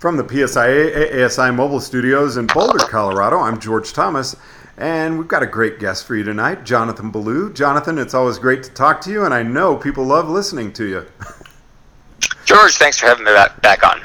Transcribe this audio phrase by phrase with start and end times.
[0.00, 4.34] From the PSIA ASI mobile studios in Boulder, Colorado, I'm George Thomas,
[4.78, 7.52] and we've got a great guest for you tonight, Jonathan Ballou.
[7.52, 10.86] Jonathan, it's always great to talk to you, and I know people love listening to
[10.86, 11.06] you.
[12.46, 14.00] George, thanks for having me back on.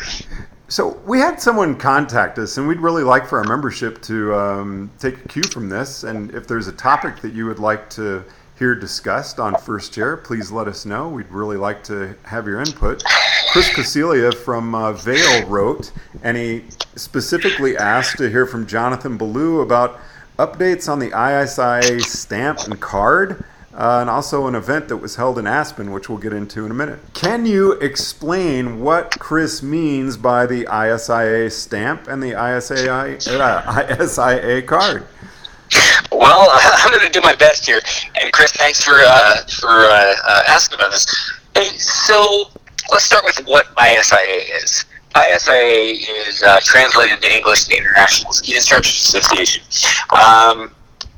[0.68, 4.91] So we had someone contact us, and we'd really like for our membership to um,
[4.99, 6.03] take a cue from this.
[6.03, 8.21] And if there's a topic that you would like to
[8.59, 11.07] hear discussed on First Chair, please let us know.
[11.07, 13.01] We'd really like to have your input.
[13.56, 16.66] Chris Casilia from uh, Vail wrote, and he
[16.98, 19.98] specifically asked to hear from Jonathan Ballou about
[20.38, 25.40] updates on the ISIA stamp and card, uh, and also an event that was held
[25.40, 27.00] in Aspen, which we'll get into in a minute.
[27.14, 34.67] Can you explain what Chris means by the ISIA stamp and the ISIA, uh, ISIA
[34.67, 35.08] card?
[36.12, 37.80] Well, I'm going to do my best here.
[38.22, 41.08] And Chris, thanks for uh, for uh, uh, asking about this.
[41.53, 42.50] Hey, so
[42.91, 44.85] let's start with what ISIA is.
[45.16, 49.64] ISIA is uh, translated into English the International Ski Instructors Association.
[50.11, 50.72] Um,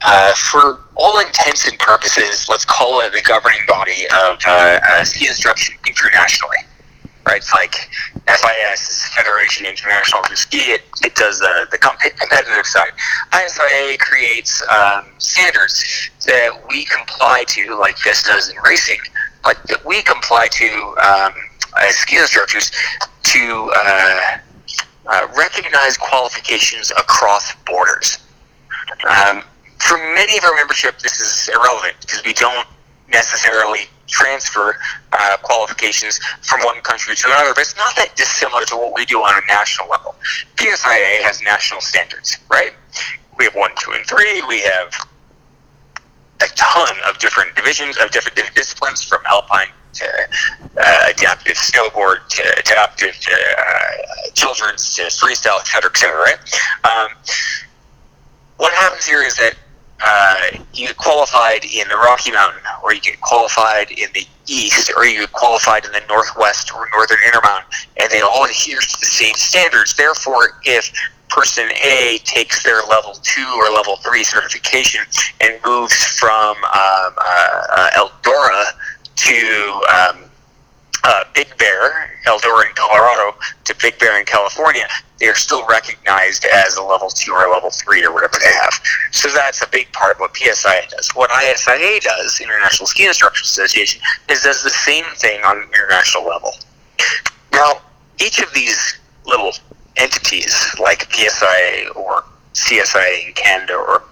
[0.03, 5.03] uh, for all intents and purposes, let's call it the governing body of uh, uh
[5.03, 6.57] ski instruction internationally.
[7.25, 7.37] Right?
[7.37, 7.75] It's like
[8.27, 10.59] FIS, Federation International of Ski.
[10.59, 12.91] It, it does the, the competitive side.
[13.33, 18.99] ISIA creates um, standards that we comply to, like FIS does in racing,
[19.43, 21.33] but that we comply to um,
[21.79, 22.71] as ski instructors
[23.23, 24.37] to uh,
[25.07, 28.19] uh, recognize qualifications across borders.
[29.07, 29.43] Um,
[29.79, 32.67] for many of our membership, this is irrelevant because we don't
[33.09, 34.77] necessarily transfer
[35.11, 39.05] uh, qualifications from one country to another, but it's not that dissimilar to what we
[39.05, 40.15] do on a national level.
[40.55, 42.73] PSIA has national standards, right?
[43.37, 44.41] We have one, two, and three.
[44.47, 44.93] We have
[46.78, 50.06] ton of different divisions of different disciplines, from alpine to
[50.78, 56.39] uh, adaptive snowboard to adaptive to uh, children's to freestyle, et cetera, et cetera, right?
[56.83, 57.09] Um,
[58.58, 59.55] what happens here is that
[60.05, 64.92] uh, you get qualified in the Rocky Mountain, or you get qualified in the East,
[64.95, 68.99] or you get qualified in the Northwest or Northern Intermountain, and they all adhere to
[68.99, 69.95] the same standards.
[69.95, 70.92] Therefore, if
[71.37, 75.02] person A takes their level two or level three certification
[75.39, 78.64] and moves from um, uh, uh, Eldora
[79.15, 80.23] to um,
[81.03, 84.87] uh, Big Bear, Eldora in Colorado, to Big Bear in California,
[85.20, 88.73] they're still recognized as a level two or a level three or whatever they have.
[89.11, 91.09] So that's a big part of what PSIA does.
[91.14, 96.25] What ISIA does, International Ski Instructors Association, is does the same thing on an international
[96.25, 96.52] level.
[97.54, 97.81] Now,
[98.19, 99.54] each of these little
[99.97, 104.03] entities, like PSIA or CSIA in Canada or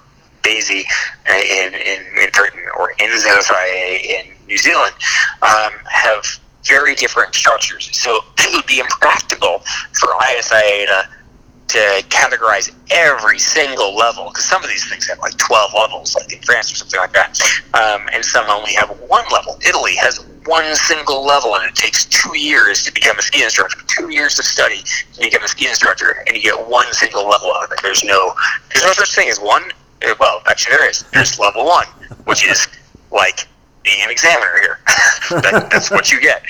[0.44, 0.85] BASI
[1.29, 4.94] in, in, in Britain or NZSIA in New Zealand,
[5.41, 6.24] um, have
[6.66, 7.90] very different structures.
[7.97, 9.63] So it would be impractical
[9.94, 11.09] for ISIA to,
[11.68, 16.31] to categorize every single level because some of these things have like 12 levels, like
[16.31, 17.40] in France or something like that,
[17.74, 19.57] um, and some only have one level.
[19.68, 23.81] Italy has one single level, and it takes two years to become a ski instructor.
[23.88, 24.83] Two years of study
[25.13, 27.79] to become a ski instructor, and you get one single level of it.
[27.81, 28.33] There's no,
[28.72, 29.63] there's no such thing as one.
[30.06, 31.03] Uh, well, actually, there is.
[31.13, 31.88] There's level one,
[32.25, 32.67] which is
[33.11, 33.47] like
[33.83, 34.79] being an examiner here.
[35.41, 36.44] that, that's what you get.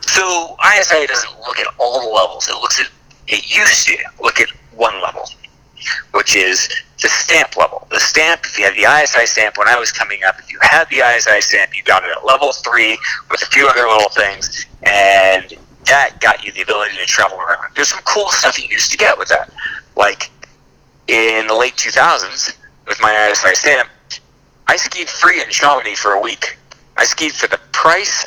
[0.00, 2.48] So ISIA doesn't look at all the levels.
[2.48, 2.88] It looks at
[3.28, 5.28] it used to look at one level,
[6.12, 6.68] which is
[7.00, 7.86] the stamp level.
[7.90, 10.58] The stamp, if you had the ISI stamp when I was coming up, if you
[10.62, 12.98] had the ISI stamp, you got it at level three
[13.30, 15.54] with a few other little things, and
[15.86, 17.72] that got you the ability to travel around.
[17.74, 19.50] There's some cool stuff you used to get with that.
[19.96, 20.30] Like
[21.06, 23.88] in the late 2000s, with my ISI stamp,
[24.66, 26.58] I skied free in Chamonix for a week.
[26.96, 28.26] I skied for the price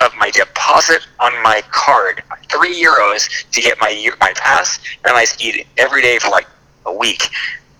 [0.00, 5.24] of my deposit on my card, three euros to get my my pass, and I
[5.24, 6.46] skied every day for like
[6.86, 7.30] a week,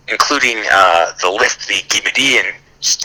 [0.08, 2.48] including uh, the lift, the Aiguille du Midi, and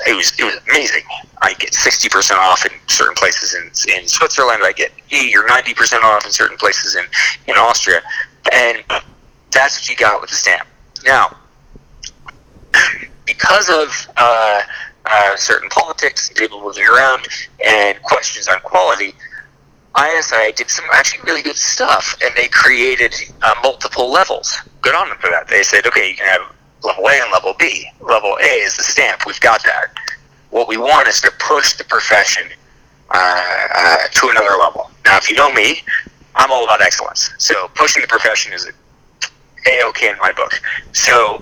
[0.08, 1.04] it was it was amazing.
[1.42, 4.62] I get sixty percent off in certain places in in Switzerland.
[4.64, 7.06] I get eighty or ninety percent off in certain places in
[7.48, 8.02] in Austria,
[8.52, 8.84] and
[9.52, 10.68] that's what you got with the stamp.
[11.06, 11.38] Now,
[13.26, 14.62] because of uh,
[15.06, 17.26] uh, certain politics, people moving around,
[17.66, 19.14] and questions on quality,
[19.98, 24.58] ISI did some actually really good stuff, and they created uh, multiple levels.
[24.82, 25.48] Good on them for that.
[25.48, 26.54] They said, okay, you can have
[26.84, 27.86] level A and level B.
[28.02, 29.26] Level A is the stamp.
[29.26, 29.88] We've got that.
[30.50, 32.48] What we want is to push the profession
[33.12, 34.90] uh, uh, to another level.
[35.06, 35.82] Now, if you know me,
[36.36, 37.32] I'm all about excellence.
[37.38, 40.54] So pushing the profession is a okay in my book.
[40.94, 41.42] So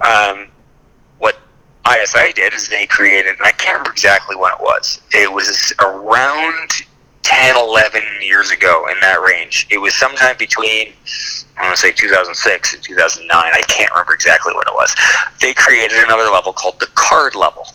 [0.00, 0.48] um,
[1.18, 1.38] what
[1.90, 5.00] ISI did is they created, and I can't remember exactly when it was.
[5.12, 6.70] It was around
[7.26, 9.66] 10, 11 years ago in that range.
[9.68, 10.92] It was sometime between,
[11.58, 13.28] I want to say 2006 and 2009.
[13.34, 14.94] I can't remember exactly what it was.
[15.40, 17.66] They created another level called the card level.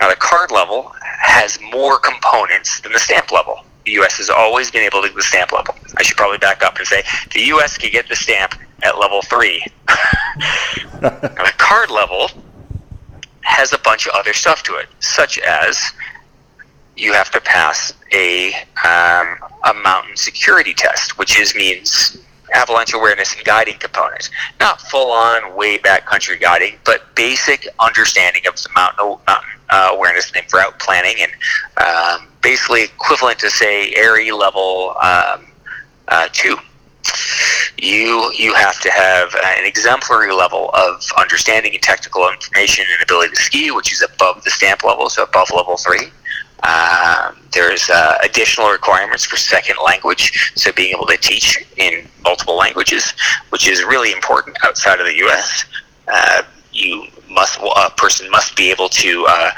[0.00, 3.60] Now, the card level has more components than the stamp level.
[3.84, 4.16] The U.S.
[4.16, 5.76] has always been able to do the stamp level.
[5.96, 7.78] I should probably back up and say the U.S.
[7.78, 9.64] can get the stamp at level three.
[11.00, 12.28] now, the card level
[13.42, 15.80] has a bunch of other stuff to it, such as
[16.96, 18.52] you have to pass a
[18.84, 22.18] um, a mountain security test, which is means
[22.54, 24.30] avalanche awareness and guiding components.
[24.60, 30.32] Not full on way backcountry guiding, but basic understanding of the mountain mountain uh, awareness
[30.34, 31.32] and route planning, and
[31.86, 35.46] um, basically equivalent to say AIARE level um,
[36.08, 36.56] uh, two.
[37.78, 43.34] You you have to have an exemplary level of understanding and technical information and ability
[43.34, 46.10] to ski, which is above the stamp level, so above level three.
[46.62, 52.56] Um, there's uh, additional requirements for second language, so being able to teach in multiple
[52.56, 53.14] languages,
[53.50, 55.64] which is really important outside of the U.S.
[56.08, 56.42] Uh,
[56.72, 59.50] you must a person must be able to uh,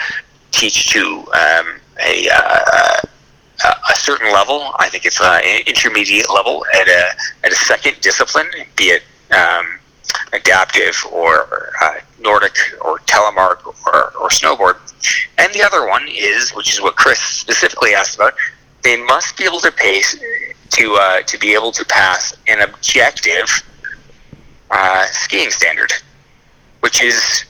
[0.51, 3.01] teach to um, a uh,
[3.65, 4.73] a certain level.
[4.79, 7.07] I think it's an intermediate level at a
[7.45, 9.03] at a second discipline, be it
[9.33, 9.79] um,
[10.33, 14.77] adaptive or uh, Nordic or telemark or, or snowboard.
[15.39, 18.35] And the other one is, which is what Chris specifically asked about,
[18.83, 20.19] they must be able to pace
[20.71, 23.49] to uh, to be able to pass an objective
[24.71, 25.93] uh, skiing standard,
[26.81, 27.45] which is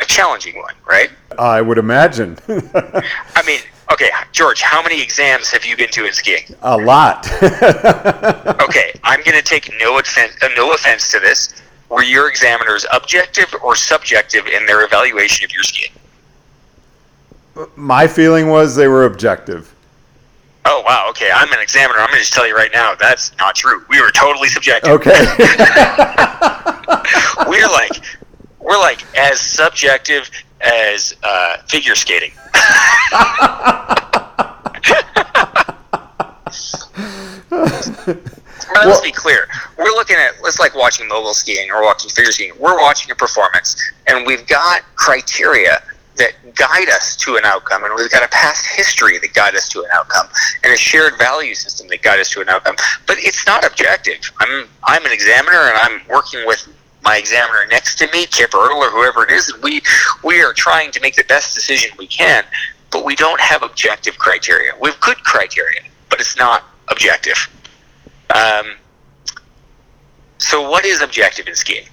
[0.00, 1.10] a challenging one, right?
[1.38, 2.38] I would imagine.
[2.48, 3.60] I mean,
[3.92, 6.44] okay, George, how many exams have you been to in skiing?
[6.62, 7.26] A lot.
[7.42, 11.62] okay, I'm going to take no offense, uh, no offense to this.
[11.90, 15.90] Were your examiners objective or subjective in their evaluation of your skiing?
[17.74, 19.74] My feeling was they were objective.
[20.64, 21.30] Oh wow, okay.
[21.34, 21.98] I'm an examiner.
[21.98, 23.84] I'm going to just tell you right now that's not true.
[23.88, 24.92] We were totally subjective.
[24.92, 25.10] Okay.
[27.48, 28.00] we're like
[28.60, 32.30] we're like as subjective as uh, figure skating.
[38.74, 39.48] Now, let's be clear.
[39.76, 42.52] We're looking at it's like watching mogul skiing or watching figure skiing.
[42.58, 43.76] We're watching a performance,
[44.06, 45.82] and we've got criteria
[46.16, 49.68] that guide us to an outcome, and we've got a past history that guide us
[49.70, 50.26] to an outcome,
[50.62, 52.76] and a shared value system that guide us to an outcome.
[53.06, 54.30] But it's not objective.
[54.38, 56.68] I'm I'm an examiner, and I'm working with
[57.02, 59.80] my examiner next to me, Kip Earl, or whoever it is, and we
[60.22, 62.44] we are trying to make the best decision we can.
[62.90, 64.72] But we don't have objective criteria.
[64.80, 67.48] We have good criteria, but it's not objective.
[68.34, 68.76] Um,
[70.38, 71.86] so, what is objective in skiing?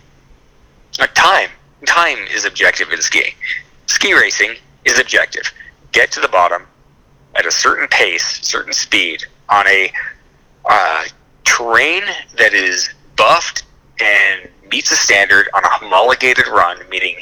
[0.99, 1.49] Like time.
[1.85, 3.33] Time is objective in skiing.
[3.85, 4.55] Ski racing
[4.85, 5.51] is objective.
[5.91, 6.63] Get to the bottom
[7.35, 9.91] at a certain pace, certain speed, on a
[10.65, 11.05] uh,
[11.43, 12.03] terrain
[12.37, 13.63] that is buffed
[13.99, 17.17] and meets a standard on a homologated run, meaning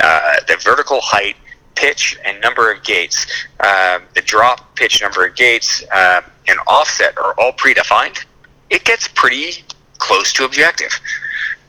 [0.00, 1.36] uh, the vertical height,
[1.74, 3.26] pitch, and number of gates.
[3.60, 8.24] Uh, the drop, pitch, number of gates, uh, and offset are all predefined
[8.70, 9.64] it gets pretty
[9.98, 10.98] close to objective.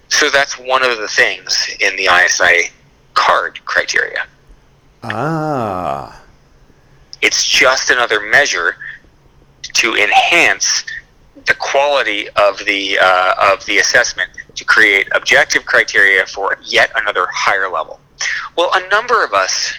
[0.10, 2.72] So that's one of the things in the ISI
[3.14, 4.26] card criteria.
[5.04, 6.22] Ah.
[7.22, 8.76] It's just another measure
[9.62, 10.84] to enhance
[11.48, 17.28] the quality of the uh, of the assessment to create objective criteria for yet another
[17.32, 18.00] higher level.
[18.56, 19.74] Well, a number of us,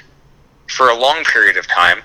[0.69, 2.01] for a long period of time,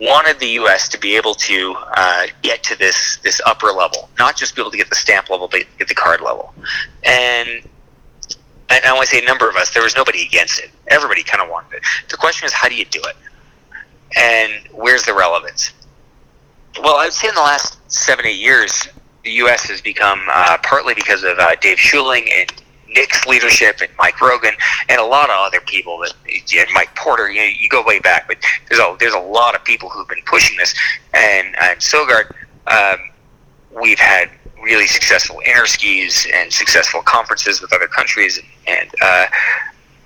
[0.00, 0.88] wanted the U.S.
[0.88, 4.70] to be able to uh, get to this this upper level, not just be able
[4.70, 6.54] to get the stamp level, but get the card level.
[7.04, 7.62] And
[8.68, 10.70] and I want to say a number of us, there was nobody against it.
[10.88, 11.82] Everybody kind of wanted it.
[12.08, 13.16] The question is, how do you do it?
[14.16, 15.72] And where's the relevance?
[16.82, 18.88] Well, I would say in the last seven, eight years,
[19.24, 19.68] the U.S.
[19.68, 22.52] has become uh, partly because of uh, Dave Schuling and
[22.96, 24.54] Nick's leadership and Mike Rogan
[24.88, 27.30] and a lot of other people that and Mike Porter.
[27.30, 28.38] You know, you go way back, but
[28.68, 30.74] there's a there's a lot of people who've been pushing this.
[31.14, 32.32] And and Sogard,
[32.66, 32.98] um,
[33.80, 34.30] we've had
[34.62, 39.26] really successful interskis and successful conferences with other countries, and uh,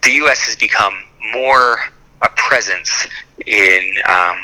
[0.02, 0.40] the U.S.
[0.47, 0.94] has become
[1.32, 1.78] more
[2.23, 3.06] a presence
[3.47, 3.94] in.
[4.06, 4.38] Um,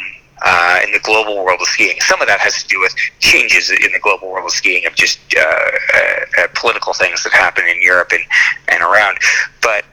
[0.46, 2.00] uh, in the global world of skiing.
[2.00, 4.94] Some of that has to do with changes in the global world of skiing of
[4.94, 5.98] just uh, uh,
[6.38, 8.22] uh, political things that happen in Europe and,
[8.68, 9.18] and around.
[9.60, 9.84] But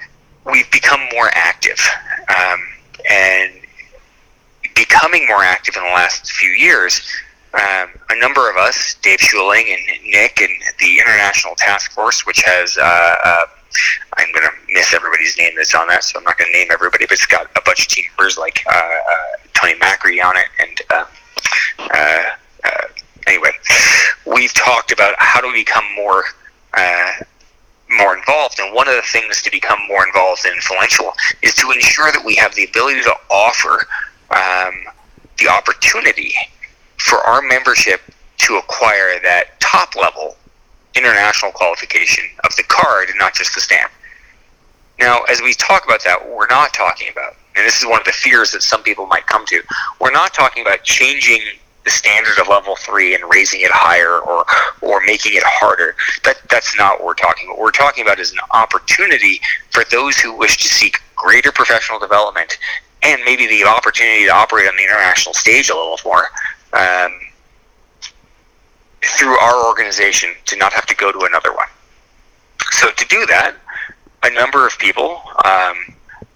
[0.46, 1.80] we've become more active.
[2.30, 2.60] Um,
[3.10, 3.52] and
[4.76, 7.02] becoming more active in the last few years,
[7.54, 12.42] um, a number of us, Dave Schuling and Nick and the International Task Force, which
[12.44, 13.46] has uh, uh,
[14.18, 16.68] I'm going to miss everybody's name that's on that, so I'm not going to name
[16.72, 20.36] everybody, but it's got a bunch of team members like uh, uh, Tony Macri on
[20.36, 21.06] it and uh,
[21.80, 22.24] uh,
[22.66, 22.88] uh,
[23.28, 23.50] anyway,
[24.26, 26.24] we've talked about how do we become more
[26.74, 27.12] uh,
[27.90, 28.60] more involved.
[28.60, 32.24] And one of the things to become more involved and influential is to ensure that
[32.26, 33.88] we have the ability to offer
[34.32, 34.74] um,
[35.38, 36.34] the opportunity
[36.98, 38.02] for our membership
[38.40, 40.36] to acquire that top level
[40.96, 43.92] international qualification of the card and not just the stamp.
[45.00, 48.06] Now, as we talk about that, we're not talking about, and this is one of
[48.06, 49.62] the fears that some people might come to,
[50.00, 51.42] we're not talking about changing
[51.84, 54.46] the standard of level three and raising it higher or
[54.82, 55.96] or making it harder.
[56.24, 57.58] That that's not what we're talking about.
[57.58, 62.00] What we're talking about is an opportunity for those who wish to seek greater professional
[62.00, 62.58] development
[63.02, 66.28] and maybe the opportunity to operate on the international stage a little more.
[66.72, 67.20] Um,
[69.06, 71.68] through our organization to not have to go to another one.
[72.72, 73.56] So to do that,
[74.24, 75.76] a number of people, um,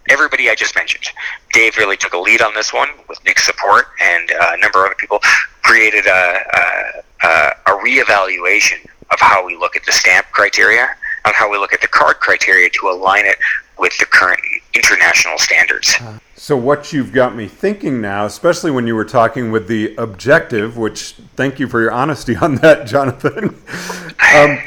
[0.10, 1.06] everybody I just mentioned,
[1.54, 4.80] Dave really took a lead on this one with Nick's support, and uh, a number
[4.80, 5.20] of other people
[5.64, 7.28] created a, a,
[7.66, 10.88] a reevaluation of how we look at the stamp criteria
[11.26, 13.38] and how we look at the card criteria to align it
[13.78, 14.40] with the current
[14.74, 15.96] international standards.
[16.36, 20.78] So, what you've got me thinking now, especially when you were talking with the objective,
[20.78, 23.46] which thank you for your honesty on that, Jonathan.
[24.36, 24.60] um,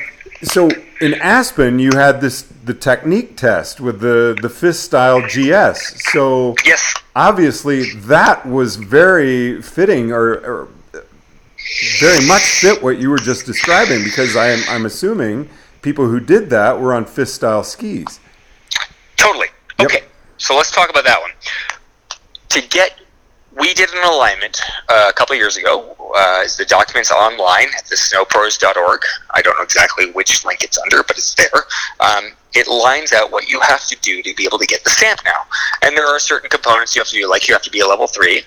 [0.42, 0.70] so,
[1.00, 6.02] in Aspen, you had this the technique test with the the FIS style GS.
[6.12, 10.68] So, yes, obviously, that was very fitting or, or
[11.98, 15.48] very much fit what you were just describing because I am I'm assuming
[15.82, 18.20] people who did that were on FIS style skis.
[19.16, 19.48] Totally.
[19.78, 19.90] Yep.
[19.90, 20.04] Okay.
[20.38, 21.30] So let's talk about that one.
[22.50, 22.99] To get,
[23.60, 25.94] we did an alignment uh, a couple years ago.
[26.16, 29.02] Uh, the documents online at the snowpros.org.
[29.34, 31.64] I don't know exactly which link it's under, but it's there.
[32.00, 34.90] Um, it lines out what you have to do to be able to get the
[34.90, 35.42] stamp now.
[35.82, 37.86] And there are certain components you have to do, like you have to be a
[37.86, 38.42] level three,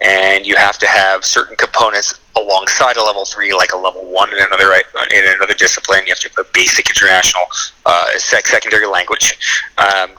[0.00, 4.30] and you have to have certain components alongside a level three, like a level one
[4.32, 6.00] in another in another discipline.
[6.06, 7.44] You have to have a basic international
[7.84, 9.38] uh, secondary language.
[9.78, 10.10] Um,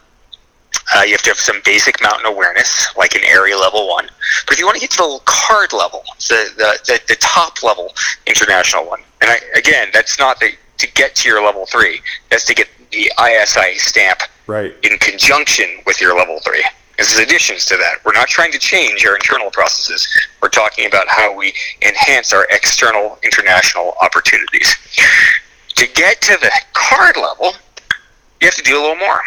[0.95, 4.07] uh, you have to have some basic mountain awareness, like an AIARE level one.
[4.45, 7.61] But if you want to get to the card level, the the, the, the top
[7.63, 7.93] level
[8.25, 12.01] international one, and I, again, that's not the, to get to your level three.
[12.29, 14.73] That's to get the ISI stamp right.
[14.83, 16.63] in conjunction with your level three.
[16.97, 18.03] This is additions to that.
[18.03, 20.07] We're not trying to change our internal processes.
[20.41, 21.53] We're talking about how we
[21.83, 24.75] enhance our external international opportunities.
[25.75, 27.53] To get to the card level,
[28.41, 29.21] you have to do a little more.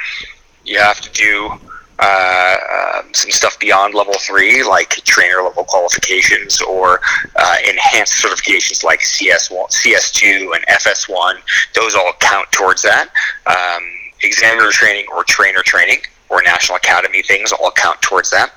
[0.64, 1.58] You have to do
[1.98, 2.56] uh,
[2.98, 7.00] um, some stuff beyond level three, like trainer level qualifications or
[7.36, 11.34] uh, enhanced certifications like CS1, CS2 and FS1.
[11.74, 13.08] Those all count towards that.
[13.46, 13.82] Um,
[14.22, 15.98] examiner training or trainer training
[16.30, 18.52] or national academy things all count towards that.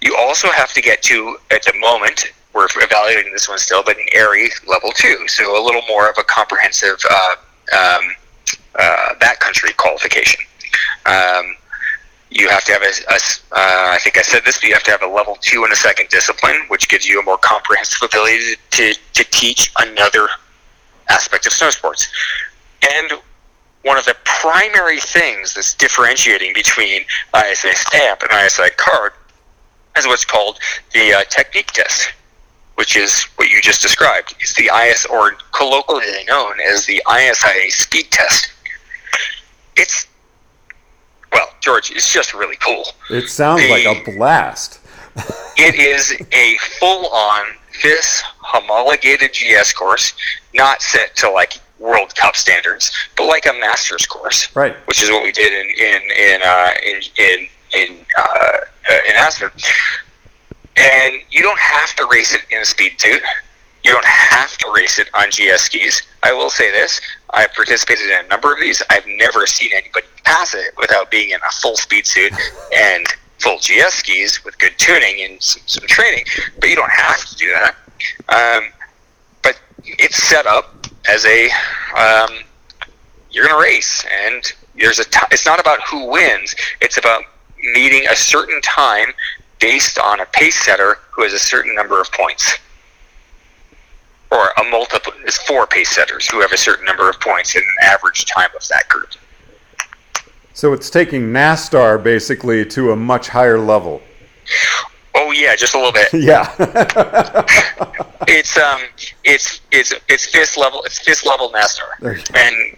[0.00, 3.96] You also have to get to, at the moment, we're evaluating this one still, but
[3.96, 7.34] an AIARE level two, so a little more of a comprehensive uh,
[7.78, 8.04] um,
[8.76, 10.40] uh, backcountry qualification.
[11.06, 11.56] Um,
[12.30, 13.14] you have to have a, a
[13.52, 15.72] uh, I think I said this, but you have to have a level two in
[15.72, 20.28] a second discipline, which gives you a more comprehensive ability to, to teach another
[21.08, 22.08] aspect of snow sports.
[22.88, 23.20] And
[23.82, 27.02] one of the primary things that's differentiating between
[27.34, 29.12] ISI stamp and ISI card
[29.96, 30.58] is what's called
[30.92, 32.12] the uh, technique test,
[32.76, 34.34] which is what you just described.
[34.38, 38.52] It's the IS, or colloquially known as the ISI speed test.
[39.76, 40.06] It's
[41.32, 42.84] well, George, it's just really cool.
[43.10, 44.80] It sounds the, like a blast.
[45.56, 50.14] it is a full-on FIS homologated GS course,
[50.54, 54.74] not set to like World Cup standards, but like a master's course, right?
[54.86, 58.56] Which is what we did in in in uh, in in in, uh,
[59.08, 59.50] in Aspen.
[60.76, 63.22] And you don't have to race it in a speed suit.
[63.82, 66.02] You don't have to race it on GS skis.
[66.22, 68.82] I will say this: I've participated in a number of these.
[68.90, 72.32] I've never seen anybody pass it without being in a full speed suit
[72.74, 73.06] and
[73.38, 76.24] full GS skis with good tuning and some, some training.
[76.58, 77.76] But you don't have to do that.
[78.28, 78.70] Um,
[79.42, 81.48] but it's set up as a
[81.96, 82.38] um,
[83.30, 84.42] you're going to race, and
[84.78, 85.04] there's a.
[85.04, 86.54] T- it's not about who wins.
[86.80, 87.22] It's about
[87.74, 89.08] meeting a certain time
[89.58, 92.58] based on a pace setter who has a certain number of points
[94.30, 97.62] or a multiple is four pace setters who have a certain number of points in
[97.62, 99.10] an average time of that group.
[100.54, 104.02] So it's taking NASTAR basically to a much higher level.
[105.14, 106.12] Oh yeah, just a little bit.
[106.12, 106.54] yeah.
[108.28, 108.82] it's um,
[109.24, 110.82] it's it's it's FIS level.
[110.84, 112.76] It's FIS level NASTAR, and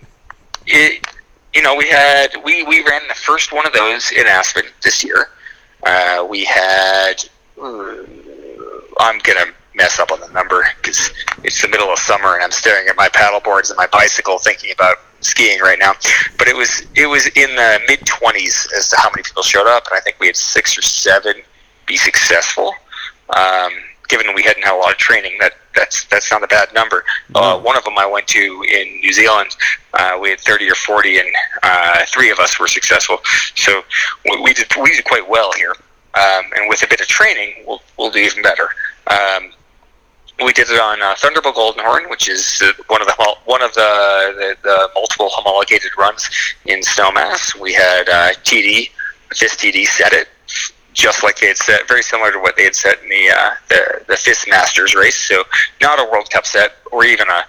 [0.66, 1.06] it.
[1.54, 5.04] You know, we had we we ran the first one of those in Aspen this
[5.04, 5.28] year.
[5.82, 7.22] Uh, we had.
[7.60, 11.10] I'm gonna mess up on the number because
[11.44, 14.38] it's the middle of summer and I'm staring at my paddle boards and my bicycle,
[14.38, 15.94] thinking about skiing right now.
[16.38, 19.66] But it was it was in the mid 20s as to how many people showed
[19.66, 21.34] up, and I think we had six or seven
[21.86, 22.74] be successful.
[23.34, 23.72] Um,
[24.08, 27.04] given we hadn't had a lot of training, that that's that's not a bad number.
[27.34, 29.50] Uh, one of them I went to in New Zealand.
[29.94, 31.28] Uh, we had 30 or 40, and
[31.62, 33.18] uh, three of us were successful.
[33.54, 33.82] So
[34.28, 35.74] we, we did we did quite well here.
[36.14, 38.68] Um, and with a bit of training, we'll we'll do even better.
[39.06, 39.50] Um,
[40.44, 43.72] we did it on uh, Thunderbolt Goldenhorn, which is uh, one of the one of
[43.74, 46.28] the, the, the multiple homologated runs
[46.66, 47.58] in Snowmass.
[47.58, 48.90] We had uh, TD,
[49.34, 50.28] FIS TD set it
[50.92, 53.50] just like they had set, very similar to what they had set in the uh,
[53.68, 55.16] the, the FIS Masters race.
[55.16, 55.44] So
[55.80, 57.44] not a World Cup set or even a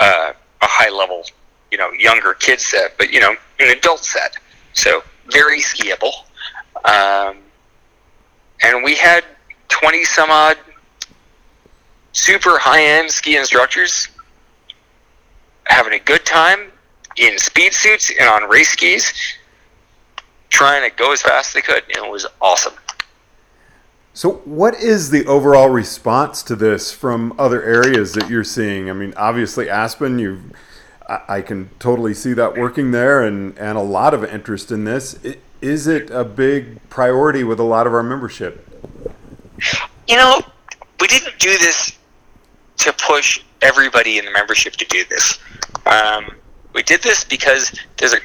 [0.00, 1.24] uh, a high level,
[1.70, 4.36] you know, younger kid set, but you know, an adult set.
[4.72, 6.12] So very skiable.
[6.84, 7.38] Um,
[8.62, 9.24] and we had
[9.68, 10.58] twenty some odd
[12.14, 14.08] super high end ski instructors
[15.66, 16.70] having a good time
[17.16, 19.12] in speed suits and on race skis
[20.48, 22.74] trying to go as fast as they could, and it was awesome.
[24.12, 28.88] So, what is the overall response to this from other areas that you're seeing?
[28.88, 30.40] I mean, obviously Aspen, you
[31.08, 35.18] I can totally see that working there, and and a lot of interest in this.
[35.60, 38.68] Is it a big priority with a lot of our membership?
[40.06, 40.40] You know,
[41.00, 41.98] we didn't do this
[42.84, 45.38] to push everybody in the membership to do this.
[45.86, 46.36] Um,
[46.72, 48.18] we did this because there's a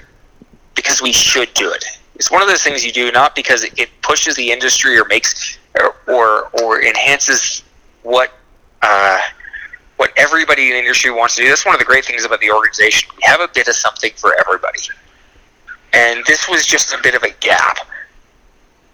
[0.75, 1.83] because we should do it
[2.19, 5.57] it's one of those things you do not because it pushes the industry or makes
[5.79, 7.63] or or, or enhances
[8.03, 8.33] what
[8.81, 9.19] uh,
[9.95, 11.49] what everybody in the industry wants to do.
[11.49, 13.09] That's one of the great things about the organization.
[13.15, 14.81] We have a bit of something for everybody,
[15.93, 17.77] and this was just a bit of a gap.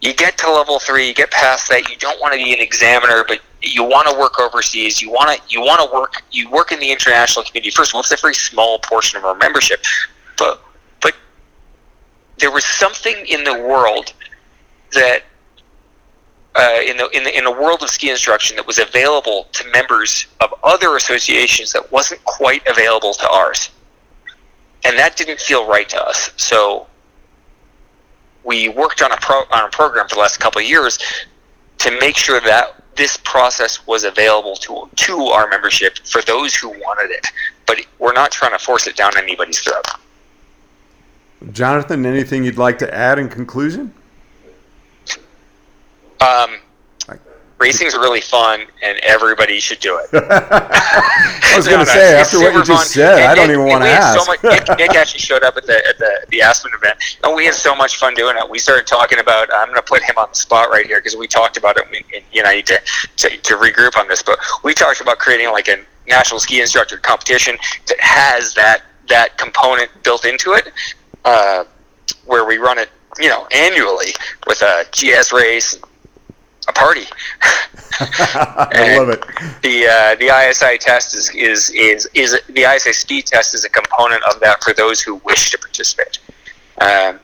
[0.02, 1.90] You get to level three, you get past that.
[1.90, 5.02] You don't want to be an examiner, but you want to work overseas.
[5.02, 7.72] You want to you want to work you work in the international community.
[7.72, 9.84] First all, it's a very small portion of our membership,
[10.38, 10.62] but
[12.38, 14.14] there was something in the world
[14.94, 15.24] that
[16.56, 19.70] uh, in the in the in the world of ski instruction that was available to
[19.72, 23.72] members of other associations that wasn't quite available to ours,
[24.86, 26.32] and that didn't feel right to us.
[26.38, 26.88] So
[28.44, 31.00] we worked on a pro, on a program for the last couple of years
[31.80, 36.70] to make sure that this process was available to to our membership for those who
[36.70, 37.28] wanted it.
[37.66, 39.86] But we're not trying to force it down anybody's throat.
[41.52, 43.94] Jonathan, anything you'd like to add in conclusion?
[46.22, 46.58] Um,
[47.58, 50.10] racing's really fun, and everybody should do it.
[50.14, 52.86] I was going to no, say no, after what you just fun.
[52.86, 54.20] said, and I don't Nick, even want to ask.
[54.20, 57.36] So much, Nick, Nick, actually showed up at the at the, the Aspen event, and
[57.36, 58.50] we had so much fun doing it.
[58.50, 59.50] We started talking about.
[59.54, 61.86] I'm going to put him on the spot right here because we talked about it.
[61.92, 62.82] We, you know, I need to,
[63.18, 66.98] to to regroup on this, but we talked about creating like a national ski instructor
[66.98, 70.72] competition that has that that component built into it
[71.26, 71.64] uh,
[72.26, 72.90] where we run it,
[73.20, 74.14] you know, annually
[74.48, 75.80] with a GS race,
[76.68, 77.06] a party.
[78.00, 79.22] I love it.
[79.62, 83.70] The uh, the ISI test is, is is is the ISI speed test is a
[83.70, 86.20] component of that for those who wish to participate.
[86.82, 87.20] Um,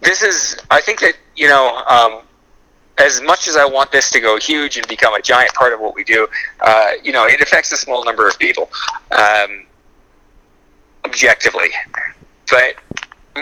[0.00, 2.22] this is, I think that you know, um,
[2.98, 5.80] as much as I want this to go huge and become a giant part of
[5.80, 6.28] what we do,
[6.60, 8.70] uh, you know, it affects a small number of people.
[9.10, 9.66] Um,
[11.04, 11.68] objectively,
[12.50, 12.74] but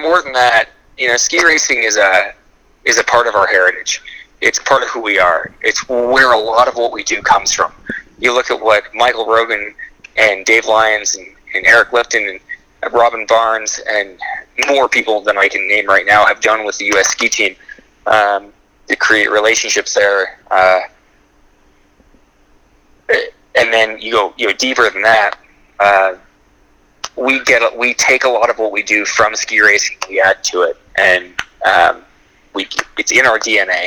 [0.01, 2.35] more than that, you know, ski racing is a
[2.85, 4.01] is a part of our heritage.
[4.41, 5.53] It's part of who we are.
[5.63, 7.73] It's where a lot of what we do comes from.
[8.19, 9.75] You look at what Michael Rogan
[10.17, 12.41] and Dave Lyons and, and Eric Lipton
[12.83, 14.19] and Robin Barnes and
[14.69, 17.09] more people than I can name right now have done with the U.S.
[17.09, 17.57] ski team
[18.07, 18.53] um,
[18.89, 20.39] to create relationships there.
[20.51, 20.81] Uh,
[23.57, 25.39] and then you go you know deeper than that.
[25.81, 26.15] Uh,
[27.17, 30.43] we get we take a lot of what we do from ski racing, we add
[30.45, 31.33] to it, and
[31.65, 32.03] um,
[32.55, 32.69] we
[32.99, 33.87] it's in our DNA.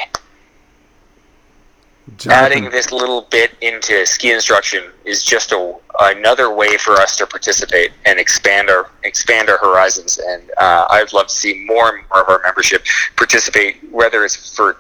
[2.18, 2.32] Jonathan.
[2.32, 7.28] Adding this little bit into ski instruction is just a, another way for us to
[7.28, 10.18] participate and expand our expand our horizons.
[10.18, 12.84] And uh, I'd love to see more and more of our membership
[13.16, 14.78] participate, whether it's for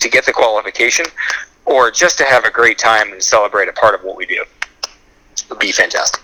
[0.00, 1.06] to get the qualification
[1.64, 4.44] or just to have a great time and celebrate a part of what we do.
[4.82, 6.22] It would be fantastic.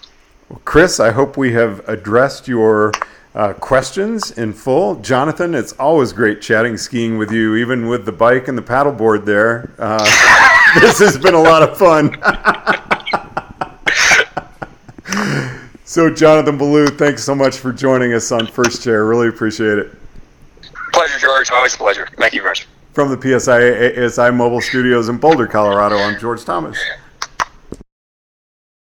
[0.49, 2.93] Well, Chris, I hope we have addressed your
[3.35, 4.97] uh, questions in full.
[4.97, 9.25] Jonathan, it's always great chatting skiing with you, even with the bike and the paddleboard
[9.25, 9.73] there.
[9.79, 10.05] Uh,
[10.81, 12.17] this has been a lot of fun.
[15.85, 19.07] so, Jonathan Ballou, thanks so much for joining us on First Chair.
[19.07, 19.93] Really appreciate it.
[20.93, 21.51] Pleasure, George.
[21.51, 22.09] Always a pleasure.
[22.19, 22.69] Thank you very much.
[22.93, 26.79] From the PSI ASI Mobile Studios in Boulder, Colorado, I'm George Thomas.